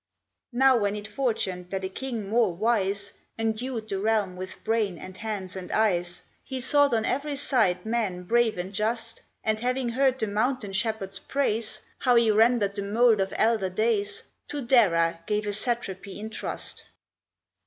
[0.51, 5.15] Now, when it fortuned that a king more wise Endued the realm with brain and
[5.15, 10.17] hands and eyes, He sought on every side men brave and just, And having heard
[10.17, 15.45] the mountain shepherd's praise, How he rendered the mould of elder days, To Dara gave
[15.45, 16.83] a satrapy in trust.